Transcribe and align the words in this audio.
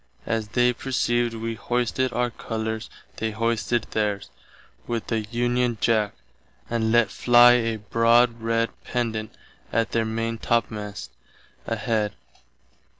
As 0.25 0.47
they 0.47 0.73
perceived 0.73 1.35
wee 1.35 1.53
hoisted 1.53 2.11
our 2.11 2.31
colours 2.31 2.89
they 3.17 3.29
hoisted 3.29 3.83
theirs, 3.91 4.31
with 4.87 5.05
the 5.05 5.19
Union 5.29 5.77
Jack, 5.79 6.13
and 6.67 6.91
let 6.91 7.11
fly 7.11 7.51
a 7.51 7.77
broad 7.77 8.41
red 8.41 8.71
Pendant 8.83 9.31
at 9.71 9.91
their 9.91 10.05
maintopmast 10.07 11.09
head. 11.67 12.13